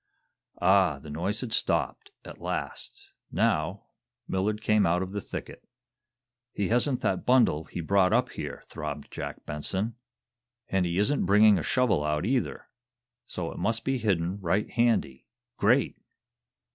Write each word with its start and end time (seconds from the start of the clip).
Ah, 0.59 0.97
the 0.97 1.11
noise 1.11 1.41
had 1.41 1.53
stopped, 1.53 2.09
at 2.25 2.41
last. 2.41 3.11
Now, 3.31 3.85
Millard 4.27 4.59
came 4.59 4.87
out 4.87 5.03
of 5.03 5.13
the 5.13 5.21
thicket. 5.21 5.63
"He 6.53 6.69
hasn't 6.69 7.01
that 7.01 7.23
bundle 7.23 7.65
he 7.65 7.81
brought 7.81 8.11
up 8.11 8.29
here!" 8.29 8.63
throbbed 8.67 9.11
Jack 9.11 9.45
Benson. 9.45 9.93
"And 10.67 10.87
he 10.87 10.97
isn't 10.97 11.27
bringing 11.27 11.59
a 11.59 11.61
shovel 11.61 12.03
out, 12.03 12.25
either, 12.25 12.65
so 13.27 13.51
it 13.51 13.59
must 13.59 13.83
be 13.85 13.99
hidden 13.99 14.39
right 14.39 14.71
handy. 14.71 15.27
Great!" 15.57 15.99